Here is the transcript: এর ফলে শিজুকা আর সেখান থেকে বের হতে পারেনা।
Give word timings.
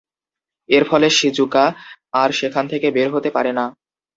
এর 0.69 0.83
ফলে 0.89 1.07
শিজুকা 1.17 1.65
আর 2.13 2.29
সেখান 2.39 2.65
থেকে 2.71 2.87
বের 2.95 3.09
হতে 3.15 3.29
পারেনা। 3.35 3.65